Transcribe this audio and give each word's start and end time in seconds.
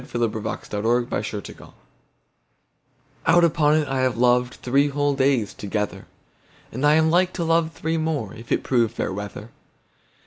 The 0.01 0.27
Constant 0.27 0.83
Lover 0.83 1.63
OUT 3.27 3.43
upon 3.43 3.75
it, 3.77 3.87
I 3.87 3.99
have 3.99 4.15
lovedThree 4.17 4.89
whole 4.89 5.13
days 5.13 5.53
together! 5.53 6.07
And 6.71 6.83
am 6.83 7.11
like 7.11 7.33
to 7.33 7.43
love 7.43 7.71
three 7.73 7.97
more, 7.97 8.33
If 8.33 8.51
it 8.51 8.63
prove 8.63 8.91
fair 8.93 9.13
weather. 9.13 9.51